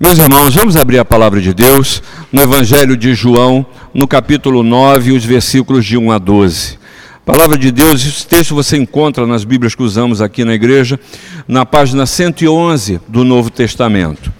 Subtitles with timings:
[0.00, 2.00] Meus irmãos, vamos abrir a palavra de Deus
[2.30, 6.78] no Evangelho de João, no capítulo 9, os versículos de 1 a 12.
[7.26, 11.00] Palavra de Deus, esse texto você encontra nas Bíblias que usamos aqui na igreja,
[11.48, 14.32] na página 111 do Novo Testamento.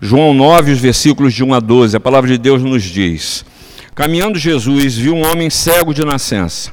[0.00, 3.44] João 9, os versículos de 1 a 12, a palavra de Deus nos diz:
[3.94, 6.72] Caminhando Jesus, viu um homem cego de nascença,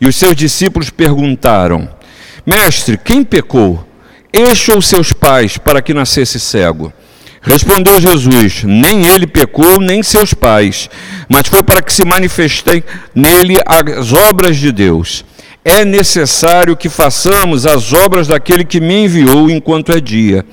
[0.00, 1.90] e os seus discípulos perguntaram:
[2.46, 3.86] Mestre, quem pecou?
[4.32, 6.90] Este ou seus pais, para que nascesse cego?
[7.46, 10.90] Respondeu Jesus: Nem ele pecou, nem seus pais,
[11.28, 12.82] mas foi para que se manifestem
[13.14, 15.24] nele as obras de Deus.
[15.64, 20.44] É necessário que façamos as obras daquele que me enviou enquanto é dia.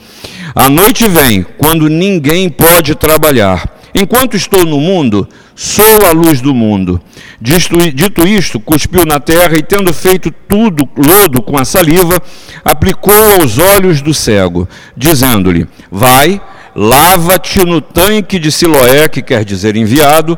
[0.56, 3.68] A noite vem, quando ninguém pode trabalhar.
[3.96, 7.00] Enquanto estou no mundo, sou a luz do mundo.
[7.40, 12.22] Dito isto, cuspiu na terra e, tendo feito tudo lodo com a saliva,
[12.66, 16.42] aplicou aos olhos do cego, dizendo-lhe: Vai
[16.76, 20.38] lava-te no tanque de Siloé, que quer dizer enviado,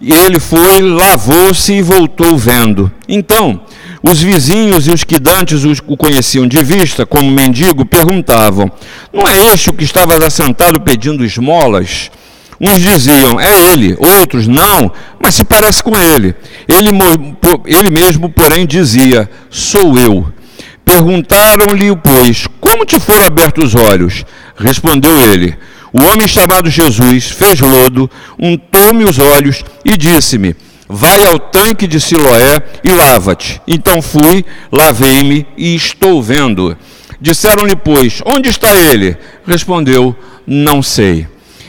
[0.00, 2.90] e ele foi, lavou-se e voltou vendo.
[3.08, 3.60] Então,
[4.02, 8.70] os vizinhos e os que dantes o conheciam de vista, como mendigo, perguntavam:
[9.12, 12.10] Não é este o que estava assentado pedindo esmolas?
[12.58, 14.90] Uns diziam, é ele, outros, não,
[15.20, 16.34] mas se parece com ele.
[16.66, 16.88] Ele,
[17.66, 20.26] ele mesmo, porém, dizia, sou eu.
[20.82, 24.24] Perguntaram-lhe, pois, como te foram abertos os olhos?
[24.56, 25.56] Respondeu ele:
[25.92, 30.56] O homem chamado Jesus fez lodo, untou-me os olhos e disse-me:
[30.88, 33.60] Vai ao tanque de Siloé e lava-te.
[33.66, 36.76] Então fui, lavei-me e estou vendo.
[37.20, 39.16] Disseram-lhe, pois, onde está ele?
[39.46, 41.26] Respondeu: Não sei.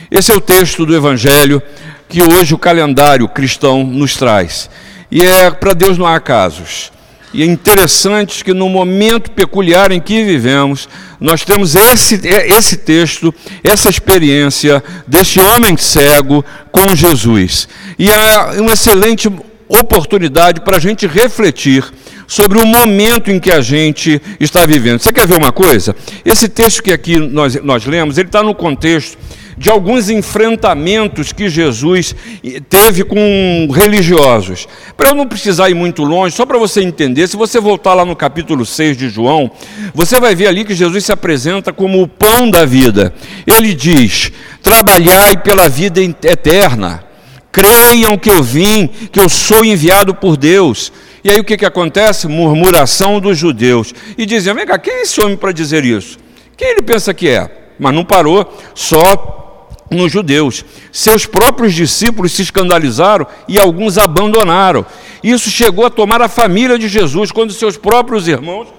[0.09, 1.61] Esse é o texto do Evangelho
[2.07, 4.69] que hoje o calendário cristão nos traz.
[5.11, 6.91] E é para Deus não há casos.
[7.37, 10.89] E é interessante que no momento peculiar em que vivemos,
[11.21, 13.31] nós temos esse, é, esse texto,
[13.63, 17.69] essa experiência desse homem cego com Jesus.
[17.99, 19.31] E é uma excelente
[19.67, 21.85] oportunidade para a gente refletir
[22.25, 24.97] sobre o momento em que a gente está vivendo.
[24.97, 25.95] Você quer ver uma coisa?
[26.25, 29.15] Esse texto que aqui nós, nós lemos, ele está no contexto
[29.57, 32.15] de alguns enfrentamentos que Jesus
[32.69, 34.67] teve com religiosos.
[34.95, 38.05] Para eu não precisar ir muito longe, só para você entender, se você voltar lá
[38.05, 39.49] no capítulo 6 de João,
[39.93, 43.13] você vai ver ali que Jesus se apresenta como o pão da vida.
[43.47, 44.31] Ele diz:
[44.61, 47.03] trabalhai pela vida eterna.
[47.51, 50.91] Creiam que eu vim, que eu sou enviado por Deus.
[51.23, 52.27] E aí o que, que acontece?
[52.27, 53.93] Murmuração dos judeus.
[54.15, 56.19] E dizem: vem cá, quem é esse homem para dizer isso?
[56.55, 57.49] Quem ele pensa que é?
[57.79, 59.46] Mas não parou só
[59.89, 60.63] nos judeus.
[60.91, 64.85] Seus próprios discípulos se escandalizaram e alguns abandonaram.
[65.23, 68.76] Isso chegou a tomar a família de Jesus, quando seus próprios irmãos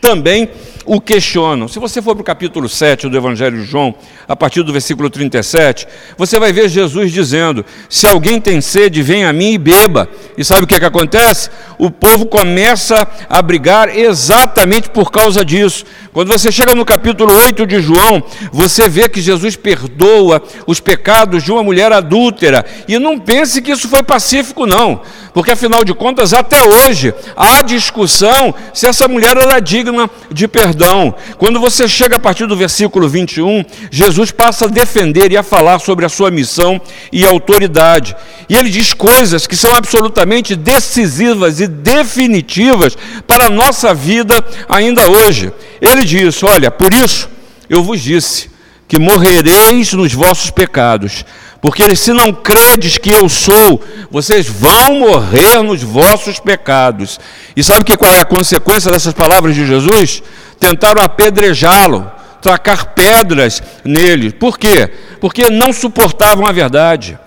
[0.00, 0.48] também
[0.88, 1.68] o questionam.
[1.68, 3.94] Se você for para o capítulo 7 do Evangelho de João,
[4.26, 5.86] a partir do versículo 37,
[6.16, 10.08] você vai ver Jesus dizendo: Se alguém tem sede, vem a mim e beba.
[10.36, 11.50] E sabe o que, é que acontece?
[11.78, 15.84] O povo começa a brigar exatamente por causa disso.
[16.12, 21.44] Quando você chega no capítulo 8 de João, você vê que Jesus perdoa os pecados
[21.44, 22.64] de uma mulher adúltera.
[22.88, 25.02] E não pense que isso foi pacífico, não.
[25.34, 29.87] Porque afinal de contas, até hoje, há discussão se essa mulher era digna
[30.30, 31.14] de perdão.
[31.36, 35.78] Quando você chega a partir do versículo 21, Jesus passa a defender e a falar
[35.78, 36.80] sobre a sua missão
[37.12, 38.16] e autoridade.
[38.48, 45.08] E ele diz coisas que são absolutamente decisivas e definitivas para a nossa vida ainda
[45.08, 45.52] hoje.
[45.80, 47.28] Ele diz: Olha, por isso
[47.68, 48.50] eu vos disse
[48.88, 51.24] que morrereis nos vossos pecados,
[51.60, 57.18] porque se não credes que eu sou, vocês vão morrer nos vossos pecados.
[57.56, 60.22] E sabe que qual é a consequência dessas palavras de Jesus?
[60.60, 62.10] Tentaram apedrejá-lo,
[62.40, 64.32] tracar pedras nele.
[64.32, 64.88] Por quê?
[65.20, 67.18] Porque não suportavam a verdade,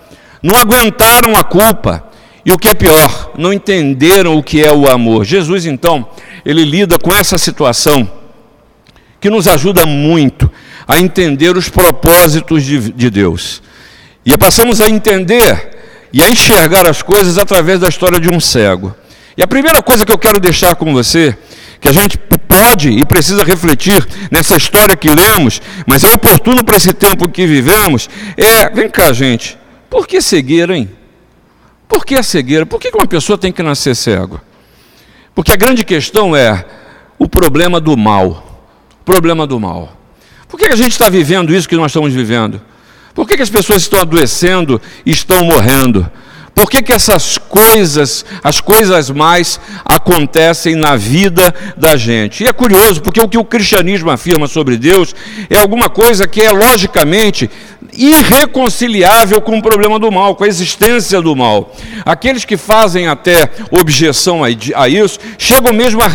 [0.42, 2.04] não aguentaram a culpa.
[2.44, 5.24] E o que é pior, não entenderam o que é o amor.
[5.24, 6.08] Jesus, então,
[6.44, 8.10] ele lida com essa situação
[9.20, 10.50] que nos ajuda muito
[10.88, 13.62] a entender os propósitos de, de Deus.
[14.24, 15.70] E passamos a entender
[16.12, 18.94] e a enxergar as coisas através da história de um cego.
[19.36, 21.36] E a primeira coisa que eu quero deixar com você,
[21.80, 26.76] que a gente pode e precisa refletir nessa história que lemos, mas é oportuno para
[26.76, 29.58] esse tempo que vivemos, é, vem cá gente,
[29.88, 30.90] por que cegueira, hein?
[31.88, 32.64] Por que a cegueira?
[32.64, 34.40] Por que uma pessoa tem que nascer cego?
[35.34, 36.64] Porque a grande questão é
[37.18, 38.52] o problema do mal
[39.04, 39.96] problema do mal.
[40.48, 42.60] Por que a gente está vivendo isso que nós estamos vivendo?
[43.14, 46.10] Por que as pessoas estão adoecendo e estão morrendo?
[46.54, 52.44] Por que, que essas coisas, as coisas mais, acontecem na vida da gente?
[52.44, 55.14] E é curioso, porque o que o cristianismo afirma sobre Deus
[55.48, 57.50] é alguma coisa que é logicamente
[57.92, 61.74] irreconciliável com o problema do mal, com a existência do mal.
[62.04, 66.08] Aqueles que fazem até objeção a isso, chegam mesmo a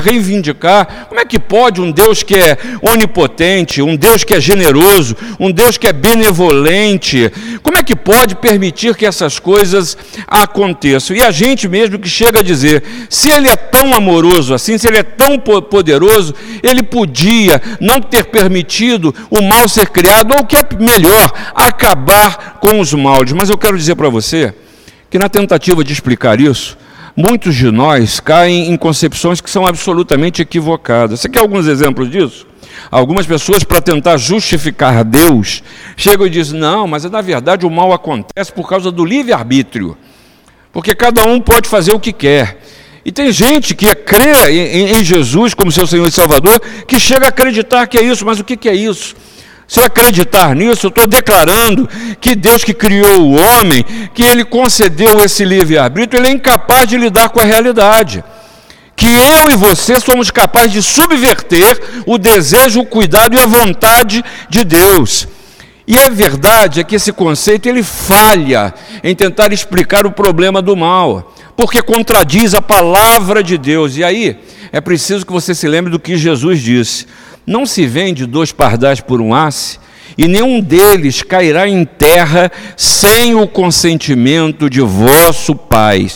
[0.00, 5.16] reivindicar como é que pode um Deus que é onipotente, um Deus que é generoso,
[5.40, 7.30] um Deus que é benevolente,
[7.62, 9.73] como é que pode permitir que essas coisas
[10.26, 11.16] aconteçam?
[11.16, 14.86] E a gente mesmo que chega a dizer, se ele é tão amoroso assim, se
[14.86, 20.46] ele é tão poderoso, ele podia não ter permitido o mal ser criado, ou o
[20.46, 23.32] que é melhor, acabar com os moldes.
[23.32, 24.54] Mas eu quero dizer para você
[25.10, 26.76] que, na tentativa de explicar isso,
[27.16, 31.20] muitos de nós caem em concepções que são absolutamente equivocadas.
[31.20, 32.46] Você quer alguns exemplos disso?
[32.90, 35.62] Algumas pessoas, para tentar justificar Deus,
[35.96, 39.96] chegam e dizem: não, mas na verdade o mal acontece por causa do livre-arbítrio,
[40.72, 42.60] porque cada um pode fazer o que quer.
[43.04, 47.28] E tem gente que crê em, Jesus como seu Senhor e Salvador, que chega a
[47.28, 49.14] acreditar que é isso, mas o que, que é isso?
[49.66, 51.88] Se eu acreditar nisso, eu estou declarando
[52.20, 53.84] que Deus que criou o homem,
[54.14, 58.24] que ele concedeu esse livre-arbítrio, ele é incapaz de lidar com a realidade.
[59.04, 64.24] Que eu e você somos capazes de subverter o desejo, o cuidado e a vontade
[64.48, 65.28] de Deus.
[65.86, 68.72] E a verdade é que esse conceito ele falha
[69.02, 73.98] em tentar explicar o problema do mal, porque contradiz a palavra de Deus.
[73.98, 74.38] E aí
[74.72, 77.06] é preciso que você se lembre do que Jesus disse.
[77.46, 79.78] Não se vende dois pardais por um asse,
[80.16, 86.06] e nenhum deles cairá em terra sem o consentimento de vosso Pai.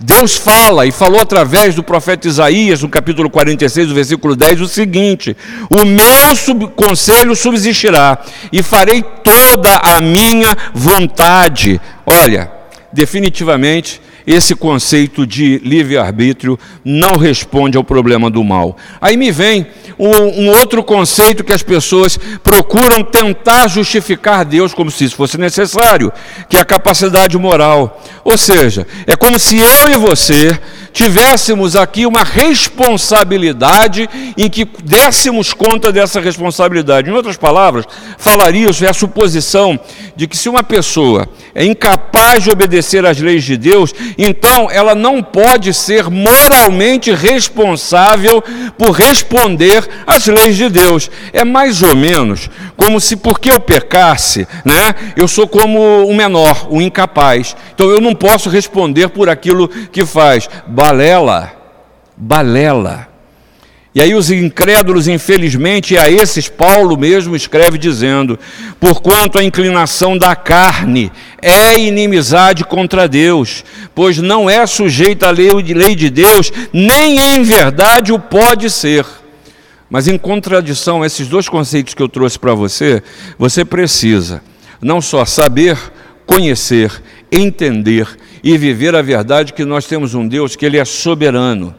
[0.00, 4.68] Deus fala, e falou através do profeta Isaías, no capítulo 46, do versículo 10, o
[4.68, 5.36] seguinte:
[5.70, 8.18] O meu sub conselho subsistirá,
[8.52, 11.80] e farei toda a minha vontade.
[12.06, 12.50] Olha,
[12.92, 18.76] definitivamente esse conceito de livre-arbítrio não responde ao problema do mal.
[19.00, 19.66] Aí me vem
[19.98, 25.38] um, um, outro conceito que as pessoas procuram tentar justificar Deus como se isso fosse
[25.38, 26.12] necessário,
[26.48, 28.02] que é a capacidade moral.
[28.24, 30.58] Ou seja, é como se eu e você
[30.94, 34.08] tivéssemos aqui uma responsabilidade
[34.38, 37.10] em que dessemos conta dessa responsabilidade.
[37.10, 37.84] Em outras palavras,
[38.16, 39.78] falaria isso é a suposição
[40.14, 44.94] de que se uma pessoa é incapaz de obedecer às leis de Deus, então ela
[44.94, 48.40] não pode ser moralmente responsável
[48.78, 51.10] por responder às leis de Deus.
[51.32, 56.68] É mais ou menos como se porque eu pecasse, né, eu sou como um menor,
[56.70, 57.56] um incapaz.
[57.74, 61.52] Então eu não posso responder por aquilo que faz balela,
[62.16, 63.08] balela.
[63.94, 68.38] E aí os incrédulos, infelizmente, a esses Paulo mesmo escreve dizendo:
[68.80, 75.94] porquanto a inclinação da carne é inimizade contra Deus, pois não é sujeita à lei
[75.94, 79.06] de Deus, nem em verdade o pode ser.
[79.88, 83.00] Mas em contradição a esses dois conceitos que eu trouxe para você,
[83.38, 84.42] você precisa
[84.80, 85.78] não só saber,
[86.26, 86.90] conhecer,
[87.30, 88.06] entender
[88.42, 91.74] e viver a verdade que nós temos um Deus que ele é soberano.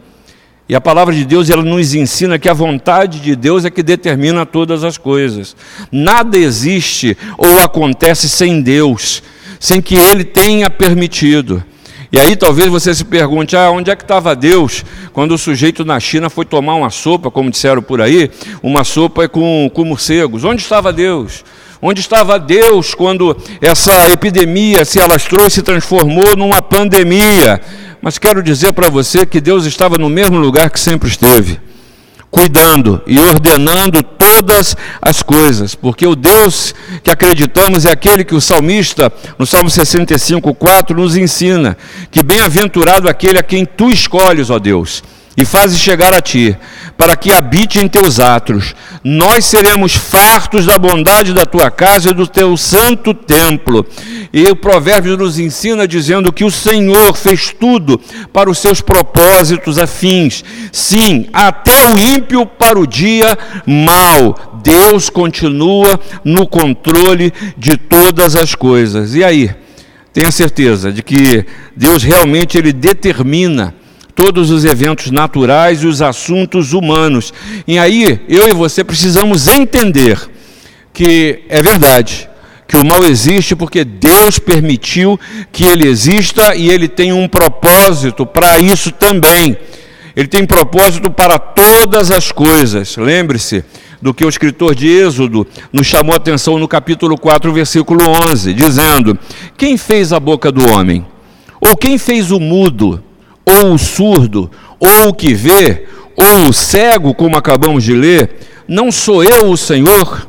[0.68, 3.84] E a palavra de Deus ela nos ensina que a vontade de Deus é que
[3.84, 5.56] determina todas as coisas.
[5.92, 9.22] Nada existe ou acontece sem Deus,
[9.60, 11.64] sem que ele tenha permitido.
[12.12, 14.84] E aí talvez você se pergunte: ah, onde é que estava Deus
[15.14, 18.32] quando o sujeito na China foi tomar uma sopa, como disseram por aí,
[18.64, 20.44] uma sopa com, com morcegos?
[20.44, 21.44] Onde estava Deus?
[21.82, 27.62] Onde estava Deus quando essa epidemia se alastrou e se transformou numa pandemia?
[28.02, 31.60] Mas quero dizer para você que Deus estava no mesmo lugar que sempre esteve,
[32.30, 38.42] cuidando e ordenando todas as coisas, porque o Deus que acreditamos é aquele que o
[38.42, 41.78] salmista, no Salmo 65, 4, nos ensina:
[42.12, 45.04] que bem-aventurado aquele a quem tu escolhes, ó Deus
[45.38, 46.56] e fazes chegar a ti,
[46.98, 48.74] para que habite em teus atos.
[49.04, 53.86] Nós seremos fartos da bondade da tua casa e do teu santo templo.
[54.32, 58.00] E o provérbio nos ensina dizendo que o Senhor fez tudo
[58.32, 60.44] para os seus propósitos afins.
[60.72, 64.62] Sim, até o ímpio para o dia mau.
[64.64, 69.14] Deus continua no controle de todas as coisas.
[69.14, 69.52] E aí?
[70.14, 73.76] Tenha certeza de que Deus realmente ele determina
[74.16, 77.34] todos os eventos naturais e os assuntos humanos.
[77.68, 80.18] E aí, eu e você precisamos entender
[80.94, 82.30] que é verdade,
[82.66, 85.20] que o mal existe porque Deus permitiu
[85.52, 89.58] que ele exista e ele tem um propósito para isso também.
[90.16, 92.96] Ele tem propósito para todas as coisas.
[92.96, 93.66] Lembre-se
[94.02, 98.54] do que o escritor de Êxodo nos chamou a atenção no capítulo 4, versículo 11,
[98.54, 99.20] dizendo:
[99.58, 101.06] Quem fez a boca do homem?
[101.60, 103.04] Ou quem fez o mudo,
[103.46, 104.50] ou o surdo,
[104.80, 105.86] ou o que vê,
[106.16, 108.36] ou o cego, como acabamos de ler,
[108.68, 110.28] não sou eu o Senhor?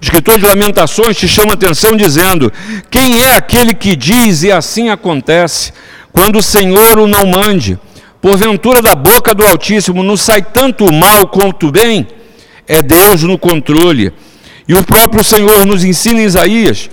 [0.00, 2.52] O escritor de Lamentações te chama a atenção dizendo:
[2.90, 5.72] Quem é aquele que diz e assim acontece,
[6.12, 7.78] quando o Senhor o não mande?
[8.20, 12.06] Porventura da boca do Altíssimo não sai tanto mal quanto bem?
[12.66, 14.12] É Deus no controle.
[14.66, 16.90] E o próprio Senhor nos ensina em Isaías,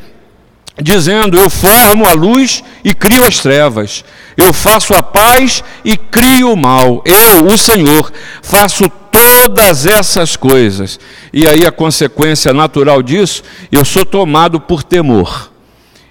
[0.81, 4.03] dizendo: Eu formo a luz e crio as trevas.
[4.35, 7.01] Eu faço a paz e crio o mal.
[7.05, 10.99] Eu, o Senhor, faço todas essas coisas.
[11.31, 15.51] E aí a consequência natural disso, eu sou tomado por temor.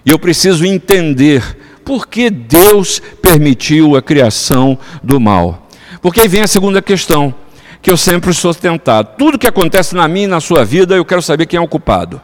[0.06, 1.42] E eu preciso entender
[1.84, 5.68] por que Deus permitiu a criação do mal.
[6.00, 7.34] Porque aí vem a segunda questão,
[7.80, 9.10] que eu sempre sou tentado.
[9.18, 11.68] Tudo que acontece na minha e na sua vida, eu quero saber quem é o
[11.68, 12.20] culpado.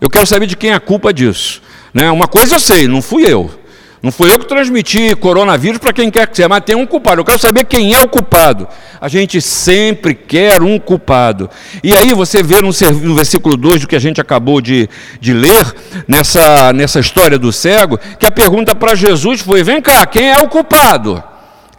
[0.00, 1.62] Eu quero saber de quem é a culpa disso.
[1.92, 2.10] Né?
[2.10, 3.50] Uma coisa eu sei, não fui eu.
[4.00, 7.20] Não fui eu que transmiti coronavírus para quem quer que seja, mas tem um culpado.
[7.20, 8.68] Eu quero saber quem é o culpado.
[9.00, 11.50] A gente sempre quer um culpado.
[11.82, 12.70] E aí você vê no,
[13.02, 14.88] no versículo 2 do que a gente acabou de,
[15.20, 15.74] de ler,
[16.06, 20.38] nessa, nessa história do cego, que a pergunta para Jesus foi: vem cá, quem é
[20.38, 21.22] o culpado?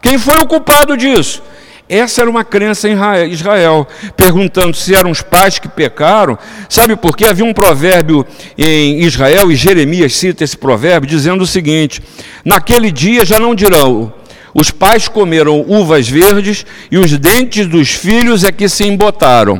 [0.01, 1.41] Quem foi o culpado disso?
[1.89, 2.93] Essa era uma crença em
[3.31, 6.37] Israel, perguntando se eram os pais que pecaram.
[6.69, 7.25] Sabe por quê?
[7.25, 8.23] Havia um provérbio
[8.55, 11.99] em Israel, e Jeremias cita esse provérbio, dizendo o seguinte:
[12.45, 14.13] Naquele dia já não dirão,
[14.53, 19.59] os pais comeram uvas verdes e os dentes dos filhos é que se embotaram.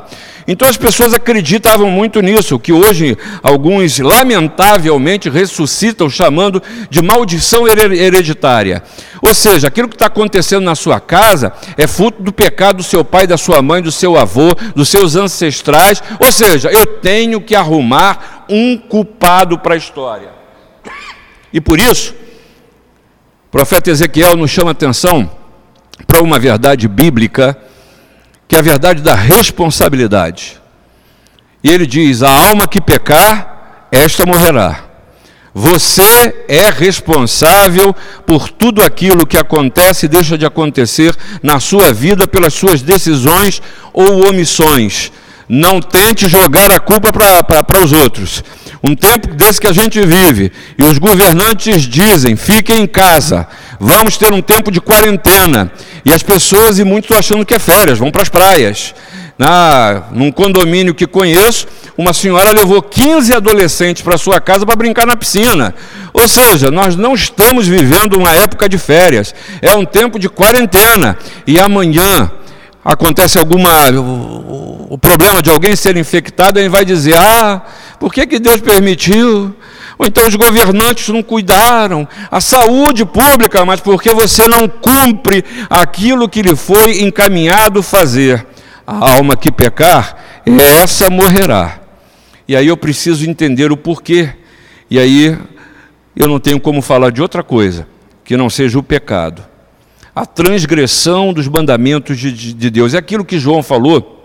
[0.52, 8.82] Então as pessoas acreditavam muito nisso, que hoje alguns lamentavelmente ressuscitam chamando de maldição hereditária.
[9.22, 13.06] Ou seja, aquilo que está acontecendo na sua casa é fruto do pecado do seu
[13.06, 16.02] pai, da sua mãe, do seu avô, dos seus ancestrais.
[16.20, 20.30] Ou seja, eu tenho que arrumar um culpado para a história.
[21.54, 22.16] E por isso,
[23.46, 25.30] o profeta Ezequiel nos chama atenção
[26.08, 27.56] para uma verdade bíblica
[28.50, 30.60] que é a verdade da responsabilidade.
[31.64, 34.86] E ele diz: a alma que pecar, esta morrerá.
[35.54, 42.28] Você é responsável por tudo aquilo que acontece e deixa de acontecer na sua vida
[42.28, 43.62] pelas suas decisões
[43.94, 45.12] ou omissões.
[45.48, 48.44] Não tente jogar a culpa para os outros.
[48.84, 53.48] Um tempo desse que a gente vive, e os governantes dizem: fiquem em casa,
[53.80, 55.72] vamos ter um tempo de quarentena.
[56.04, 58.94] E as pessoas, e muitos estão achando que é férias, vão para as praias.
[59.38, 61.66] Na, num condomínio que conheço,
[61.98, 65.74] uma senhora levou 15 adolescentes para sua casa para brincar na piscina.
[66.14, 71.18] Ou seja, nós não estamos vivendo uma época de férias, é um tempo de quarentena.
[71.48, 72.30] E amanhã
[72.84, 73.90] acontece alguma.
[73.92, 77.62] O, o problema de alguém ser infectado, ele vai dizer: ah,
[78.00, 79.56] por que, que Deus permitiu?
[80.00, 86.30] Ou então os governantes não cuidaram, a saúde pública, mas porque você não cumpre aquilo
[86.30, 88.48] que lhe foi encaminhado fazer.
[88.88, 90.16] A alma que pecar,
[90.82, 91.82] essa morrerá.
[92.48, 94.30] E aí eu preciso entender o porquê.
[94.90, 95.38] E aí
[96.16, 97.86] eu não tenho como falar de outra coisa
[98.24, 99.44] que não seja o pecado.
[100.16, 102.94] A transgressão dos mandamentos de, de Deus.
[102.94, 104.19] É aquilo que João falou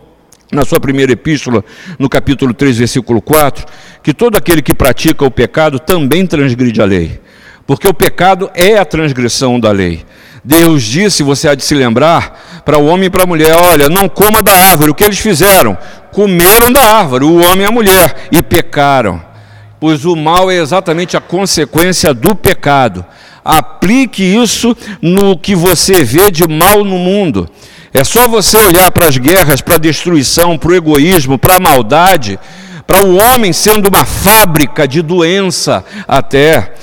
[0.54, 1.64] na sua primeira epístola,
[1.98, 3.66] no capítulo 3, versículo 4,
[4.02, 7.20] que todo aquele que pratica o pecado também transgride a lei,
[7.66, 10.04] porque o pecado é a transgressão da lei.
[10.44, 13.88] Deus disse, você há de se lembrar, para o homem e para a mulher: olha,
[13.88, 14.90] não coma da árvore.
[14.90, 15.76] O que eles fizeram?
[16.12, 19.22] Comeram da árvore, o homem e a mulher, e pecaram.
[19.80, 23.04] Pois o mal é exatamente a consequência do pecado.
[23.44, 27.48] Aplique isso no que você vê de mal no mundo.
[27.96, 31.60] É só você olhar para as guerras, para a destruição, para o egoísmo, para a
[31.60, 32.40] maldade,
[32.84, 36.74] para o homem sendo uma fábrica de doença até,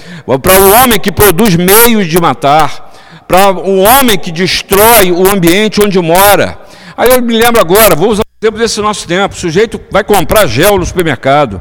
[0.42, 2.94] para o homem que produz meios de matar,
[3.28, 6.58] para o homem que destrói o ambiente onde mora.
[6.96, 10.06] Aí eu me lembro agora, vou usar o exemplo desse nosso tempo, o sujeito vai
[10.06, 11.60] comprar gel no supermercado.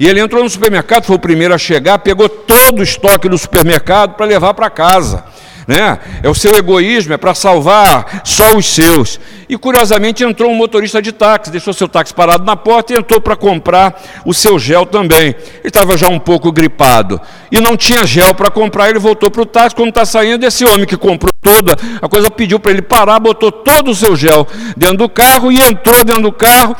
[0.00, 3.38] E ele entrou no supermercado, foi o primeiro a chegar, pegou todo o estoque do
[3.38, 5.24] supermercado para levar para casa
[5.68, 5.98] né?
[6.22, 9.20] É o seu egoísmo, é para salvar só os seus.
[9.46, 13.20] E curiosamente entrou um motorista de táxi, deixou seu táxi parado na porta e entrou
[13.20, 15.26] para comprar o seu gel também.
[15.26, 17.20] Ele estava já um pouco gripado
[17.52, 19.76] e não tinha gel para comprar, ele voltou para o táxi.
[19.76, 23.52] Quando está saindo, esse homem que comprou toda a coisa pediu para ele parar, botou
[23.52, 26.74] todo o seu gel dentro do carro e entrou dentro do carro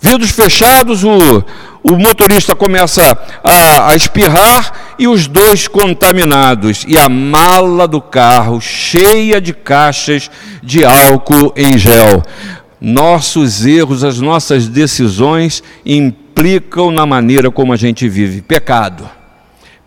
[0.00, 1.44] vidros fechados, o,
[1.82, 8.60] o motorista começa a, a, espirrar e os dois contaminados, e a mala do carro
[8.60, 10.30] cheia de caixas
[10.62, 12.22] de álcool em gel.
[12.80, 18.40] Nossos erros, as nossas decisões implicam na maneira como a gente vive.
[18.40, 19.17] Pecado.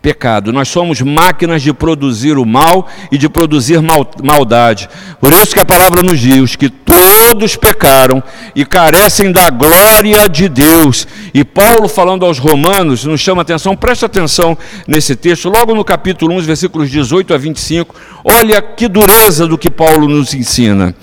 [0.02, 0.52] Pecado.
[0.52, 4.88] Nós somos máquinas de produzir o mal e de produzir mal, maldade.
[5.20, 8.20] Por isso que a palavra nos diz que todos pecaram
[8.54, 11.06] e carecem da glória de Deus.
[11.32, 16.34] E Paulo, falando aos Romanos, nos chama atenção, preste atenção nesse texto, logo no capítulo
[16.34, 17.94] 1, versículos 18 a 25.
[18.24, 20.94] Olha que dureza do que Paulo nos ensina.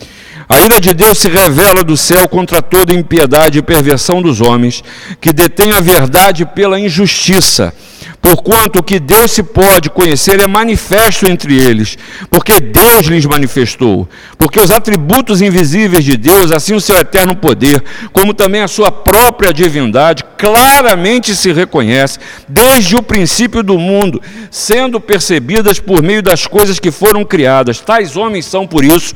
[0.50, 4.84] A ira de Deus se revela do céu contra toda impiedade e perversão dos homens,
[5.22, 7.72] que detêm a verdade pela injustiça
[8.22, 11.98] porquanto o que Deus se pode conhecer é manifesto entre eles,
[12.30, 14.08] porque Deus lhes manifestou.
[14.38, 18.92] Porque os atributos invisíveis de Deus, assim o seu eterno poder, como também a sua
[18.92, 24.22] própria divindade, claramente se reconhece desde o princípio do mundo,
[24.52, 27.80] sendo percebidas por meio das coisas que foram criadas.
[27.80, 29.16] Tais homens são, por isso,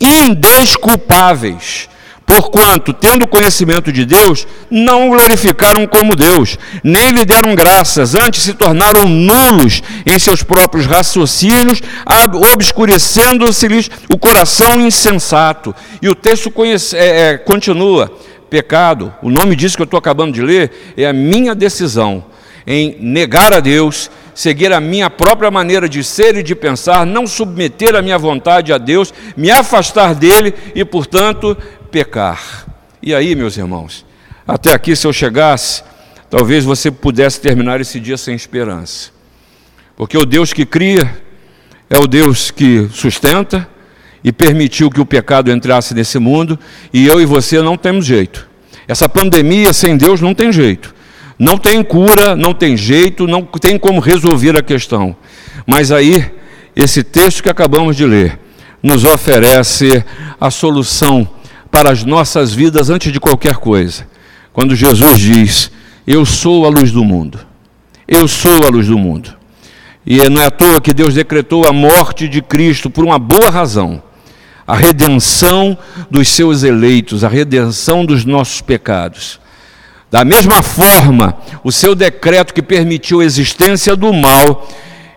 [0.00, 1.88] indesculpáveis
[2.30, 8.44] Porquanto, tendo conhecimento de Deus, não o glorificaram como Deus, nem lhe deram graças, antes
[8.44, 11.82] se tornaram nulos em seus próprios raciocínios,
[12.54, 15.74] obscurecendo-se-lhes o coração insensato.
[16.00, 18.16] E o texto conhece, é, é, continua:
[18.48, 22.24] pecado, o nome disso que eu estou acabando de ler, é a minha decisão
[22.64, 27.26] em negar a Deus, seguir a minha própria maneira de ser e de pensar, não
[27.26, 31.56] submeter a minha vontade a Deus, me afastar dele e, portanto,
[31.90, 32.66] pecar.
[33.02, 34.04] E aí, meus irmãos,
[34.46, 35.82] até aqui, se eu chegasse,
[36.28, 39.10] talvez você pudesse terminar esse dia sem esperança.
[39.96, 41.14] Porque o Deus que cria
[41.88, 43.68] é o Deus que sustenta
[44.22, 46.58] e permitiu que o pecado entrasse nesse mundo,
[46.92, 48.48] e eu e você não temos jeito.
[48.86, 50.94] Essa pandemia sem Deus não tem jeito.
[51.38, 55.16] Não tem cura, não tem jeito, não tem como resolver a questão.
[55.66, 56.30] Mas aí,
[56.76, 58.38] esse texto que acabamos de ler
[58.82, 60.04] nos oferece
[60.40, 61.28] a solução
[61.70, 64.06] para as nossas vidas antes de qualquer coisa.
[64.52, 65.70] Quando Jesus diz:
[66.06, 67.38] Eu sou a luz do mundo.
[68.06, 69.36] Eu sou a luz do mundo.
[70.04, 73.50] E não é à toa que Deus decretou a morte de Cristo por uma boa
[73.50, 74.02] razão.
[74.66, 75.76] A redenção
[76.10, 79.38] dos seus eleitos, a redenção dos nossos pecados.
[80.10, 84.68] Da mesma forma, o seu decreto que permitiu a existência do mal,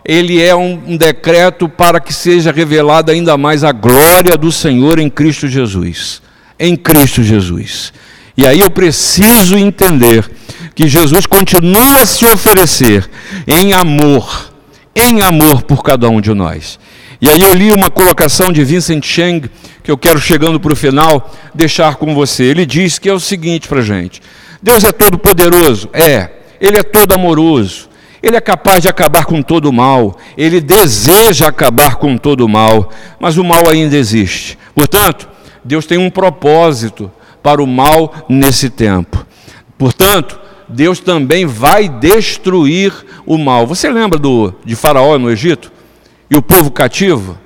[0.04, 5.10] ele é um, decreto para que seja revelada ainda mais a glória do Senhor em
[5.10, 6.22] Cristo Jesus
[6.58, 7.92] em Cristo Jesus.
[8.36, 10.28] E aí eu preciso entender
[10.74, 13.08] que Jesus continua a se oferecer
[13.46, 14.52] em amor,
[14.94, 16.78] em amor por cada um de nós.
[17.20, 19.48] E aí eu li uma colocação de Vincent Cheng,
[19.82, 22.44] que eu quero, chegando para o final, deixar com você.
[22.44, 24.20] Ele diz que é o seguinte para a gente:
[24.62, 25.88] Deus é todo poderoso?
[25.92, 26.30] É.
[26.60, 27.88] Ele é todo amoroso.
[28.22, 30.18] Ele é capaz de acabar com todo o mal.
[30.36, 32.90] Ele deseja acabar com todo o mal.
[33.20, 34.58] Mas o mal ainda existe.
[34.74, 35.28] Portanto,
[35.64, 37.10] Deus tem um propósito
[37.42, 39.26] para o mal nesse tempo.
[39.78, 42.92] Portanto, Deus também vai destruir
[43.26, 43.66] o mal.
[43.66, 45.72] Você lembra do, de Faraó no Egito?
[46.30, 47.38] E o povo cativo?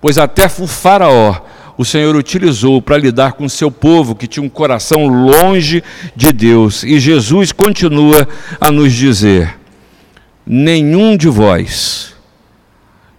[0.00, 1.36] Pois até o Faraó
[1.76, 5.82] o Senhor utilizou para lidar com seu povo que tinha um coração longe
[6.14, 6.82] de Deus.
[6.82, 8.28] E Jesus continua
[8.60, 9.58] a nos dizer:
[10.46, 12.14] nenhum de vós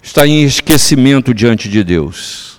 [0.02, 2.53] está em esquecimento diante de Deus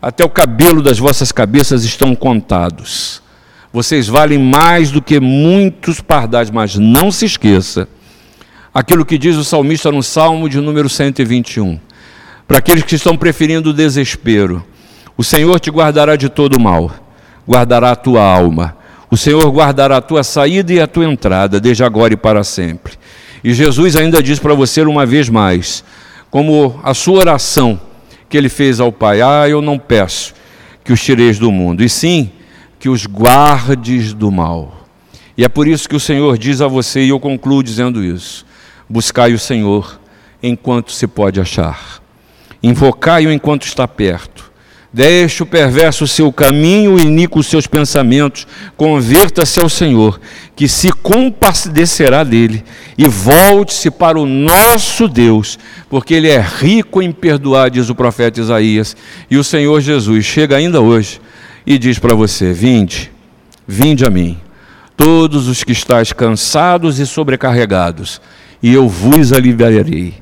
[0.00, 3.22] até o cabelo das vossas cabeças estão contados.
[3.72, 7.86] Vocês valem mais do que muitos pardais, mas não se esqueça
[8.72, 11.78] aquilo que diz o salmista no Salmo de número 121.
[12.48, 14.64] Para aqueles que estão preferindo o desespero,
[15.16, 16.90] o Senhor te guardará de todo mal,
[17.46, 18.76] guardará a tua alma.
[19.10, 22.94] O Senhor guardará a tua saída e a tua entrada, desde agora e para sempre.
[23.42, 25.84] E Jesus ainda diz para você uma vez mais,
[26.30, 27.80] como a sua oração
[28.30, 30.32] que ele fez ao Pai: Ah, eu não peço
[30.82, 32.30] que os tireis do mundo, e sim
[32.78, 34.86] que os guardes do mal.
[35.36, 38.46] E é por isso que o Senhor diz a você, e eu concluo dizendo isso:
[38.88, 40.00] buscai o Senhor
[40.42, 42.00] enquanto se pode achar,
[42.62, 44.49] invocai-o enquanto está perto
[44.92, 48.44] Deixe o perverso seu caminho e inico os seus pensamentos.
[48.76, 50.20] Converta-se ao Senhor,
[50.56, 52.64] que se compadecerá dele,
[52.98, 58.40] e volte-se para o nosso Deus, porque ele é rico em perdoar, diz o profeta
[58.40, 58.96] Isaías.
[59.30, 61.20] E o Senhor Jesus chega ainda hoje
[61.64, 63.12] e diz para você: Vinde,
[63.68, 64.38] vinde a mim,
[64.96, 68.20] todos os que estáis cansados e sobrecarregados,
[68.60, 70.14] e eu vos aliviarei.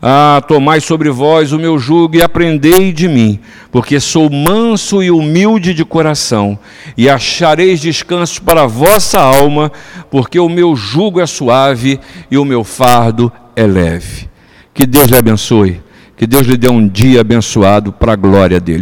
[0.00, 3.40] Ah, tomai sobre vós o meu jugo e aprendei de mim,
[3.72, 6.56] porque sou manso e humilde de coração,
[6.96, 9.72] e achareis descanso para a vossa alma,
[10.08, 11.98] porque o meu jugo é suave
[12.30, 14.28] e o meu fardo é leve.
[14.72, 15.82] Que Deus lhe abençoe,
[16.16, 18.76] que Deus lhe dê um dia abençoado para a glória dele.